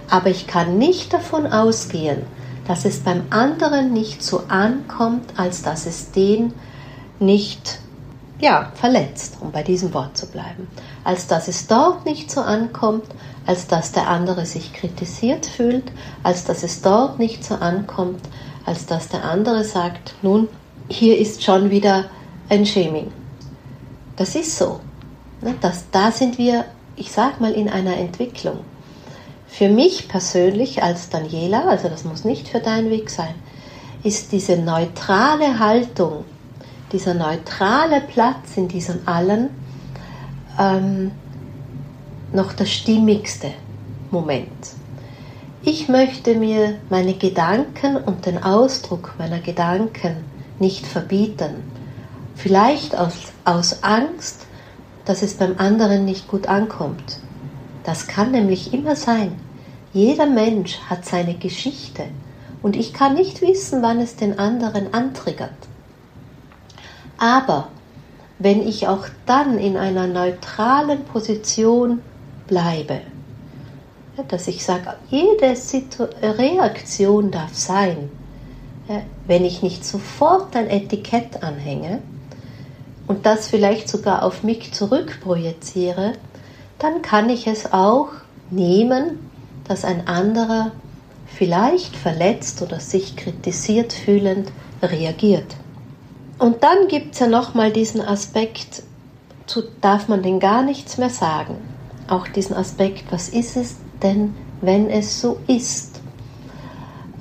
[0.10, 2.22] aber ich kann nicht davon ausgehen,
[2.68, 6.54] dass es beim anderen nicht so ankommt, als dass es den
[7.20, 7.80] nicht
[8.39, 10.67] ja, verletzt, um bei diesem Wort zu bleiben,
[11.04, 13.06] als dass es dort nicht so ankommt,
[13.45, 15.91] als dass der andere sich kritisiert fühlt,
[16.24, 18.21] als dass es dort nicht so ankommt,
[18.65, 20.50] als dass der andere sagt, nun,
[20.89, 22.06] hier ist schon wieder
[22.50, 23.12] ein Shaming.
[24.15, 24.80] Das ist so.
[25.41, 28.60] Ne, das, da sind wir, ich sag mal, in einer Entwicklung.
[29.48, 33.36] Für mich persönlich als Daniela, also das muss nicht für deinen Weg sein,
[34.04, 36.26] ist diese neutrale Haltung,
[36.91, 39.50] dieser neutrale Platz in diesem Allen
[40.60, 41.12] ähm,
[42.32, 43.52] noch der stimmigste
[44.12, 44.50] Moment.
[45.63, 50.17] Ich möchte mir meine Gedanken und den Ausdruck meiner Gedanken
[50.60, 51.63] nicht verbieten.
[52.36, 54.45] Vielleicht aus, aus Angst,
[55.06, 57.19] dass es beim anderen nicht gut ankommt.
[57.84, 59.39] Das kann nämlich immer sein.
[59.93, 62.04] Jeder Mensch hat seine Geschichte
[62.62, 65.52] und ich kann nicht wissen, wann es den anderen antriggert.
[67.17, 67.69] Aber
[68.39, 72.01] wenn ich auch dann in einer neutralen Position
[72.47, 73.01] bleibe,
[74.28, 75.56] dass ich sage, jede
[76.21, 78.10] Reaktion darf sein,
[79.28, 82.01] wenn ich nicht sofort ein Etikett anhänge
[83.08, 86.13] und das vielleicht sogar auf mich zurückprojiziere,
[86.80, 88.10] dann kann ich es auch
[88.49, 89.32] nehmen,
[89.67, 90.71] dass ein anderer
[91.25, 94.51] vielleicht verletzt oder sich kritisiert fühlend
[94.82, 95.56] reagiert.
[96.38, 98.84] Und dann gibt es ja nochmal diesen Aspekt,
[99.45, 101.58] zu darf man denn gar nichts mehr sagen.
[102.08, 106.02] Auch diesen Aspekt, was ist es denn, wenn es so ist?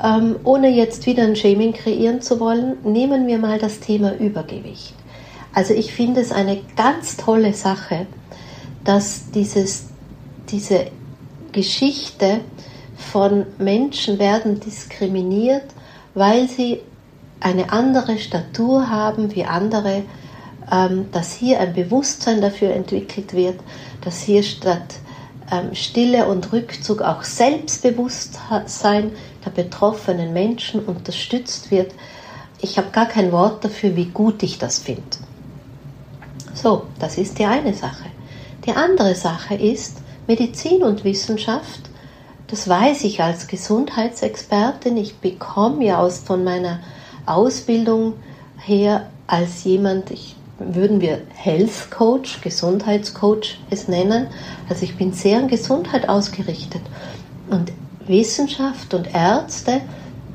[0.03, 4.95] Ähm, ohne jetzt wieder ein Shaming kreieren zu wollen, nehmen wir mal das Thema Übergewicht.
[5.55, 8.07] Also ich finde es eine ganz tolle Sache,
[8.83, 9.87] dass dieses,
[10.51, 10.87] diese
[11.53, 12.41] Geschichte
[12.97, 15.65] von Menschen werden diskriminiert,
[16.15, 16.81] weil sie
[17.45, 20.03] eine andere Statur haben wie andere,
[20.73, 23.61] ähm, dass hier ein Bewusstsein dafür entwickelt wird,
[24.01, 24.95] dass hier statt
[25.53, 29.13] ähm, Stille und Rückzug auch Selbstbewusstsein
[29.45, 31.93] der betroffenen Menschen unterstützt wird.
[32.63, 35.03] Ich habe gar kein Wort dafür, wie gut ich das finde.
[36.55, 38.07] So, das ist die eine Sache.
[38.65, 41.91] Die andere Sache ist, Medizin und Wissenschaft,
[42.47, 46.81] das weiß ich als Gesundheitsexpertin, ich bekomme ja aus von meiner
[47.27, 48.15] Ausbildung
[48.59, 54.29] her als jemand, ich, würden wir Health Coach, Gesundheitscoach es nennen.
[54.69, 56.83] Also ich bin sehr an Gesundheit ausgerichtet.
[57.51, 57.73] Und
[58.07, 59.81] Wissenschaft und Ärzte,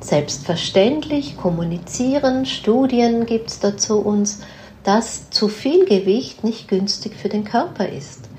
[0.01, 4.41] selbstverständlich, kommunizieren, Studien gibt es dazu uns,
[4.83, 8.29] dass zu viel Gewicht nicht günstig für den Körper ist.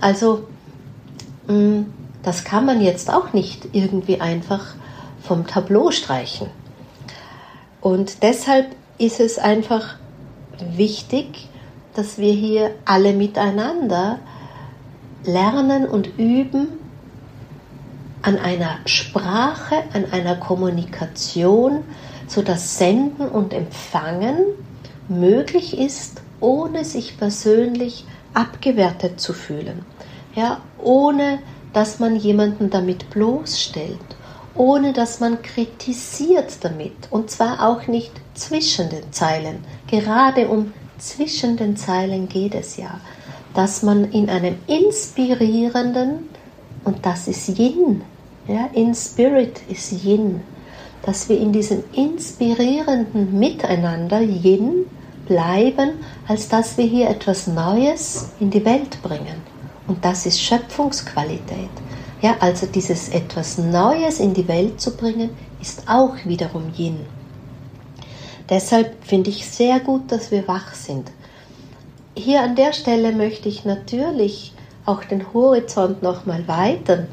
[0.00, 0.46] Also
[1.48, 1.82] mm,
[2.22, 4.74] das kann man jetzt auch nicht irgendwie einfach
[5.22, 6.48] vom Tableau streichen.
[7.80, 8.66] Und deshalb
[8.98, 9.96] ist es einfach
[10.76, 11.48] wichtig,
[11.94, 14.18] dass wir hier alle miteinander
[15.24, 16.68] lernen und üben
[18.22, 21.82] an einer Sprache, an einer Kommunikation,
[22.26, 24.38] sodass Senden und Empfangen
[25.08, 29.84] möglich ist, ohne sich persönlich abgewertet zu fühlen.
[30.34, 31.40] Ja, ohne
[31.72, 33.98] dass man jemanden damit bloßstellt
[34.54, 36.92] ohne dass man kritisiert damit.
[37.10, 39.64] Und zwar auch nicht zwischen den Zeilen.
[39.86, 43.00] Gerade um zwischen den Zeilen geht es ja.
[43.54, 46.28] Dass man in einem inspirierenden,
[46.84, 48.02] und das ist Yin,
[48.46, 50.40] ja, in Spirit ist Yin,
[51.02, 54.86] dass wir in diesem inspirierenden Miteinander Yin
[55.26, 55.92] bleiben,
[56.28, 59.40] als dass wir hier etwas Neues in die Welt bringen.
[59.86, 61.70] Und das ist Schöpfungsqualität.
[62.22, 65.30] Ja, also dieses etwas Neues in die Welt zu bringen,
[65.60, 66.98] ist auch wiederum Yin.
[68.48, 71.10] Deshalb finde ich sehr gut, dass wir wach sind.
[72.14, 74.52] Hier an der Stelle möchte ich natürlich
[74.84, 77.06] auch den Horizont nochmal weitern.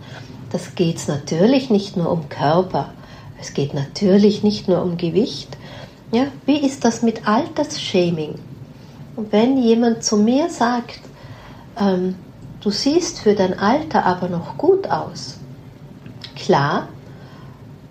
[0.51, 2.91] Das geht natürlich nicht nur um Körper,
[3.39, 5.57] es geht natürlich nicht nur um Gewicht.
[6.11, 8.35] Ja, wie ist das mit Altersshaming?
[9.15, 11.01] Und wenn jemand zu mir sagt,
[11.79, 12.15] ähm,
[12.61, 15.37] Du siehst für dein Alter aber noch gut aus.
[16.35, 16.87] Klar,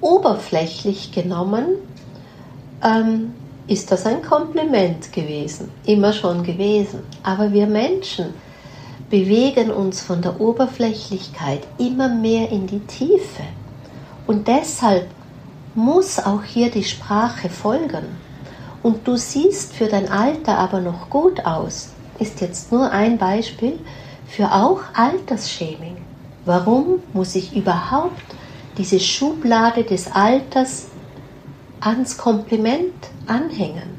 [0.00, 1.66] oberflächlich genommen
[2.82, 3.32] ähm,
[3.68, 7.00] ist das ein Kompliment gewesen, immer schon gewesen.
[7.22, 8.34] Aber wir Menschen
[9.08, 13.42] bewegen uns von der Oberflächlichkeit immer mehr in die Tiefe.
[14.26, 15.06] Und deshalb
[15.74, 18.04] muss auch hier die Sprache folgen.
[18.82, 23.78] Und du siehst für dein Alter aber noch gut aus, ist jetzt nur ein Beispiel
[24.28, 25.96] für auch Altersshaming.
[26.44, 28.22] Warum muss ich überhaupt
[28.78, 30.88] diese Schublade des Alters
[31.80, 32.94] ans Kompliment
[33.26, 33.96] anhängen?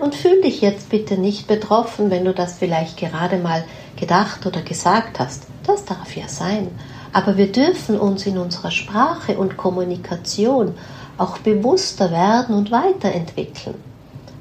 [0.00, 3.64] Und fühl dich jetzt bitte nicht betroffen, wenn du das vielleicht gerade mal
[3.96, 5.46] gedacht oder gesagt hast.
[5.66, 6.68] Das darf ja sein.
[7.12, 10.74] Aber wir dürfen uns in unserer Sprache und Kommunikation
[11.18, 13.74] auch bewusster werden und weiterentwickeln.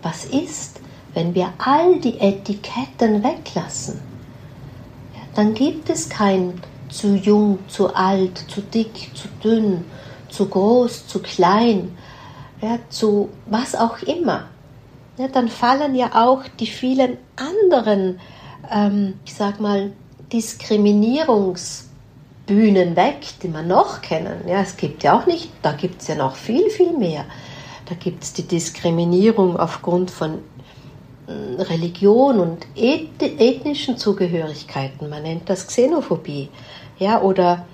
[0.02, 0.80] Was ist,
[1.14, 4.09] wenn wir all die Etiketten weglassen?
[5.36, 9.84] Dann gibt es kein zu jung, zu alt, zu dick, zu dünn,
[10.30, 11.98] zu groß, zu klein,
[12.62, 14.46] ja, zu was auch immer.
[15.18, 18.20] Ja, dann fallen ja auch die vielen anderen,
[18.72, 19.92] ähm, ich sag mal,
[20.32, 24.48] Diskriminierungsbühnen weg, die wir noch kennen.
[24.48, 27.26] Ja, es gibt ja auch nicht, da gibt es ja noch viel, viel mehr.
[27.88, 30.40] Da gibt es die Diskriminierung aufgrund von
[31.60, 35.10] Religion und ethnischen Zugehörigkeiten.
[35.10, 36.50] Man nennt das Xenophobie.
[36.98, 37.66] Ja, oder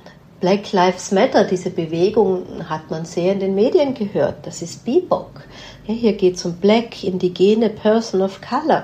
[0.41, 4.45] Black Lives Matter, diese Bewegung hat man sehr in den Medien gehört.
[4.45, 5.41] Das ist BIPOC.
[5.87, 8.83] Ja, hier geht es um Black, indigene Person of Color.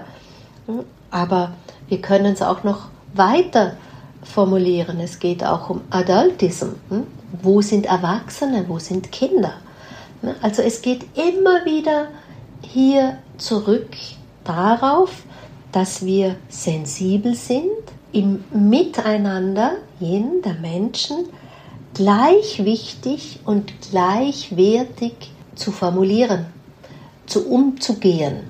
[0.67, 1.53] Hm, aber
[1.89, 3.75] wir können es auch noch weiter
[4.23, 4.99] formulieren.
[5.01, 6.69] Es geht auch um Adultism.
[6.89, 7.05] Hm,
[7.41, 8.65] wo sind Erwachsene?
[8.67, 9.53] Wo sind Kinder?
[10.21, 12.07] Hm, also es geht immer wieder
[12.61, 13.89] hier zurück
[14.43, 15.23] darauf,
[15.71, 17.69] dass wir sensibel sind,
[18.11, 21.29] im Miteinander jeden der Menschen
[21.93, 25.13] gleich wichtig und gleichwertig
[25.55, 26.47] zu formulieren,
[27.25, 28.41] zu umzugehen,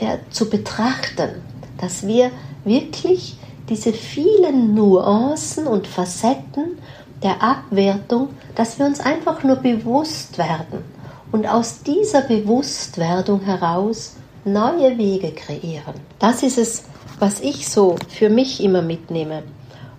[0.00, 1.42] ja, zu betrachten,
[1.80, 2.30] dass wir
[2.64, 3.36] wirklich
[3.68, 6.78] diese vielen Nuancen und Facetten
[7.22, 10.84] der Abwertung, dass wir uns einfach nur bewusst werden.
[11.30, 15.94] Und aus dieser Bewusstwerdung heraus neue Wege kreieren.
[16.18, 16.84] Das ist es,
[17.18, 19.42] was ich so für mich immer mitnehme.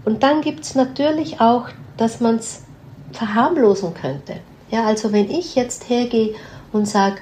[0.06, 2.64] Und dann gibt es natürlich auch, dass man es
[3.12, 4.38] verharmlosen könnte.
[4.72, 6.36] Ja, also wenn ich jetzt hergehe
[6.72, 7.18] und sage,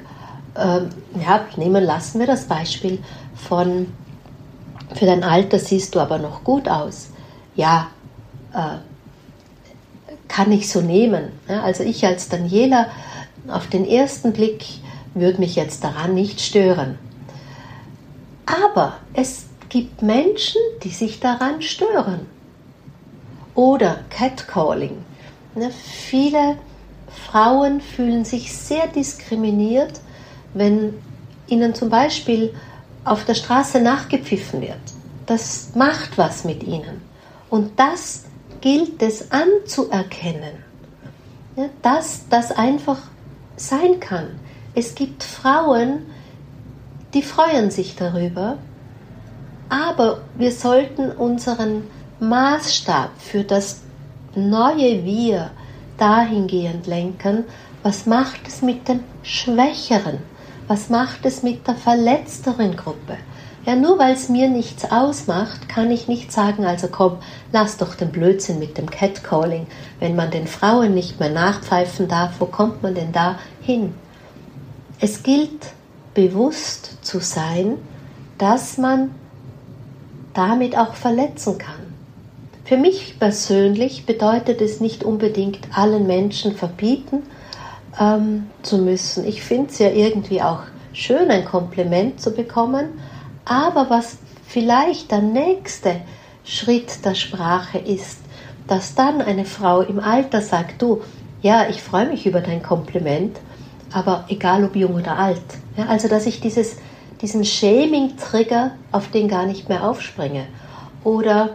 [0.55, 2.99] ähm, ja, nehmen lassen wir das Beispiel
[3.35, 3.91] von,
[4.93, 7.09] für dein Alter siehst du aber noch gut aus.
[7.55, 7.87] Ja,
[8.53, 8.77] äh,
[10.27, 11.31] kann ich so nehmen.
[11.47, 12.87] Ja, also ich als Daniela
[13.47, 14.65] auf den ersten Blick
[15.13, 16.99] würde mich jetzt daran nicht stören.
[18.47, 22.25] Aber es gibt Menschen, die sich daran stören.
[23.53, 25.03] Oder Catcalling.
[25.55, 26.57] Ne, viele
[27.29, 29.99] Frauen fühlen sich sehr diskriminiert,
[30.53, 30.93] wenn
[31.47, 32.53] ihnen zum Beispiel
[33.03, 34.77] auf der Straße nachgepfiffen wird.
[35.25, 37.01] Das macht was mit ihnen.
[37.49, 38.25] Und das
[38.61, 40.63] gilt es anzuerkennen,
[41.55, 42.99] ja, dass das einfach
[43.55, 44.39] sein kann.
[44.75, 46.05] Es gibt Frauen,
[47.13, 48.57] die freuen sich darüber,
[49.69, 51.83] aber wir sollten unseren
[52.19, 53.81] Maßstab für das
[54.35, 55.51] neue Wir
[55.97, 57.45] dahingehend lenken,
[57.83, 60.19] was macht es mit dem Schwächeren,
[60.67, 63.17] was macht es mit der verletzteren Gruppe.
[63.65, 67.17] Ja, nur weil es mir nichts ausmacht, kann ich nicht sagen, also komm,
[67.51, 69.67] lass doch den Blödsinn mit dem Catcalling.
[69.99, 73.93] Wenn man den Frauen nicht mehr nachpfeifen darf, wo kommt man denn da hin?
[75.01, 75.73] Es gilt
[76.17, 77.77] bewusst zu sein,
[78.39, 79.11] dass man
[80.33, 81.93] damit auch verletzen kann.
[82.65, 87.21] Für mich persönlich bedeutet es nicht unbedingt allen Menschen verbieten
[87.99, 89.27] ähm, zu müssen.
[89.27, 92.99] Ich finde es ja irgendwie auch schön, ein Kompliment zu bekommen,
[93.45, 96.01] aber was vielleicht der nächste
[96.43, 98.21] Schritt der Sprache ist,
[98.65, 101.01] dass dann eine Frau im Alter sagt, du,
[101.43, 103.37] ja, ich freue mich über dein Kompliment,
[103.97, 105.41] aber egal ob jung oder alt.
[105.75, 106.77] Ja, also dass ich dieses
[107.21, 110.45] diesen Shaming-Trigger, auf den gar nicht mehr aufspringe.
[111.03, 111.51] Oder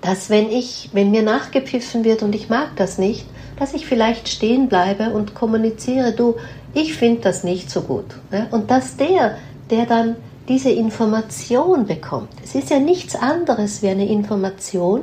[0.00, 3.26] dass wenn ich, wenn mir nachgepfiffen wird und ich mag das nicht,
[3.58, 6.36] dass ich vielleicht stehen bleibe und kommuniziere, du,
[6.74, 8.04] ich finde das nicht so gut.
[8.50, 9.38] Und dass der,
[9.70, 10.16] der dann
[10.48, 15.02] diese Information bekommt, es ist ja nichts anderes wie eine Information,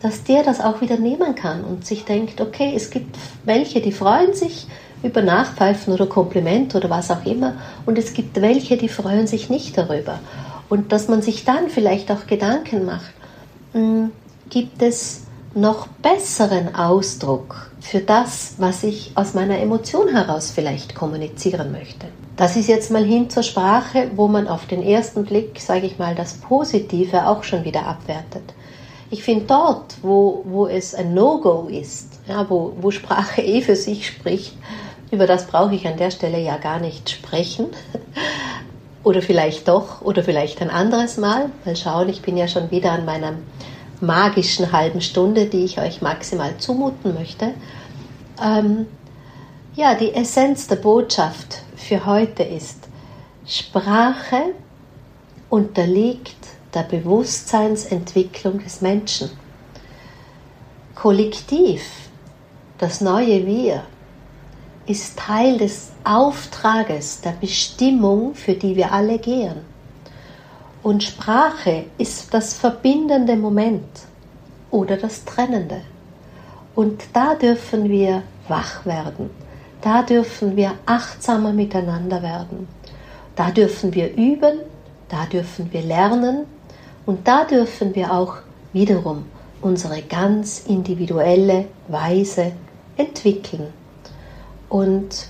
[0.00, 3.92] dass der das auch wieder nehmen kann und sich denkt, okay, es gibt welche, die
[3.92, 4.66] freuen sich,
[5.02, 7.54] über Nachpfeifen oder Kompliment oder was auch immer.
[7.84, 10.18] Und es gibt welche, die freuen sich nicht darüber.
[10.68, 13.12] Und dass man sich dann vielleicht auch Gedanken macht,
[13.72, 14.10] hm,
[14.50, 15.22] gibt es
[15.54, 22.06] noch besseren Ausdruck für das, was ich aus meiner Emotion heraus vielleicht kommunizieren möchte.
[22.36, 25.98] Das ist jetzt mal hin zur Sprache, wo man auf den ersten Blick, sage ich
[25.98, 28.42] mal, das Positive auch schon wieder abwertet.
[29.08, 33.76] Ich finde dort, wo, wo es ein No-Go ist, ja, wo, wo Sprache eh für
[33.76, 34.54] sich spricht,
[35.10, 37.66] über das brauche ich an der Stelle ja gar nicht sprechen.
[39.04, 41.50] Oder vielleicht doch, oder vielleicht ein anderes Mal.
[41.64, 43.34] Mal schauen, ich bin ja schon wieder an meiner
[44.00, 47.54] magischen halben Stunde, die ich euch maximal zumuten möchte.
[48.42, 48.86] Ähm,
[49.76, 52.88] ja, die Essenz der Botschaft für heute ist,
[53.46, 54.54] Sprache
[55.50, 56.34] unterliegt
[56.74, 59.30] der Bewusstseinsentwicklung des Menschen.
[60.96, 61.82] Kollektiv,
[62.78, 63.82] das neue Wir,
[64.86, 69.56] ist Teil des Auftrages, der Bestimmung, für die wir alle gehen.
[70.82, 73.88] Und Sprache ist das verbindende Moment
[74.70, 75.80] oder das trennende.
[76.74, 79.30] Und da dürfen wir wach werden.
[79.80, 82.68] Da dürfen wir achtsamer miteinander werden.
[83.34, 84.60] Da dürfen wir üben,
[85.08, 86.46] da dürfen wir lernen
[87.04, 88.36] und da dürfen wir auch
[88.72, 89.24] wiederum
[89.62, 92.52] unsere ganz individuelle Weise
[92.96, 93.72] entwickeln.
[94.68, 95.28] Und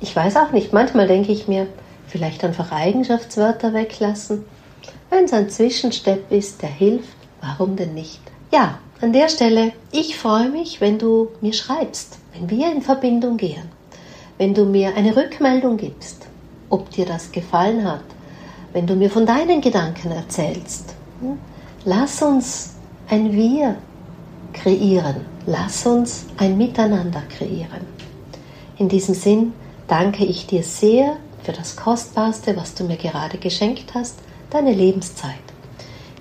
[0.00, 1.66] ich weiß auch nicht, manchmal denke ich mir,
[2.06, 4.44] vielleicht einfach Eigenschaftswörter weglassen.
[5.10, 8.20] Wenn es ein Zwischenstepp ist, der hilft, warum denn nicht?
[8.52, 13.36] Ja, an der Stelle, ich freue mich, wenn du mir schreibst, wenn wir in Verbindung
[13.36, 13.70] gehen,
[14.38, 16.26] wenn du mir eine Rückmeldung gibst,
[16.70, 18.04] ob dir das gefallen hat,
[18.72, 20.94] wenn du mir von deinen Gedanken erzählst.
[21.20, 21.38] Hm?
[21.84, 22.74] Lass uns
[23.08, 23.76] ein Wir
[24.56, 27.86] kreieren, lass uns ein Miteinander kreieren.
[28.78, 29.52] In diesem Sinn
[29.86, 34.18] danke ich dir sehr für das Kostbarste, was du mir gerade geschenkt hast,
[34.50, 35.34] deine Lebenszeit.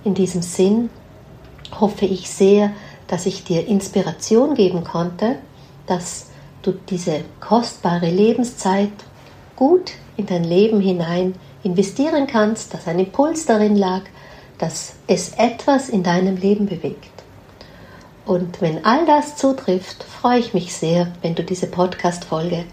[0.03, 0.89] In diesem Sinn
[1.79, 2.71] hoffe ich sehr,
[3.07, 5.38] dass ich dir Inspiration geben konnte,
[5.88, 6.27] dass
[6.61, 8.91] du diese kostbare Lebenszeit
[9.55, 14.01] gut in dein Leben hinein investieren kannst, dass ein Impuls darin lag,
[14.57, 17.14] dass es etwas in deinem Leben bewegt.
[18.26, 22.65] Und wenn all das zutrifft, freue ich mich sehr, wenn du diese Podcast-Folge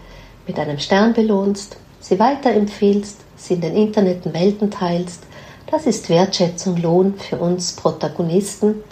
[0.47, 5.23] mit einem Stern belohnst, sie weiterempfiehlst, sie in den Interneten Welten teilst.
[5.67, 8.83] Das ist Wertschätzung, Lohn für uns Protagonisten.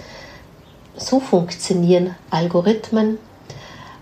[0.96, 3.18] So funktionieren Algorithmen.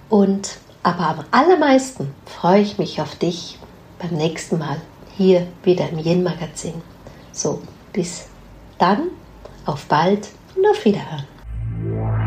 [0.10, 3.58] Und aber am allermeisten freue ich mich auf dich
[4.00, 4.82] beim nächsten Mal
[5.18, 6.82] hier wieder im Yin Magazin.
[7.32, 7.62] So,
[7.94, 8.28] bis
[8.78, 9.10] dann,
[9.66, 12.19] auf bald und auf Wiederhören.